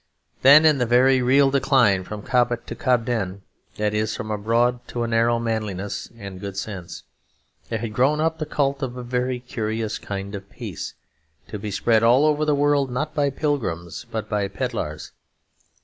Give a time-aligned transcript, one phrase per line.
[0.41, 3.43] Then, in the very real decline from Cobbett to Cobden
[3.77, 7.03] (that is, from a broad to a narrow manliness and good sense)
[7.69, 10.95] there had grown up the cult of a very curious kind of peace,
[11.49, 15.11] to be spread all over the world not by pilgrims, but by pedlars.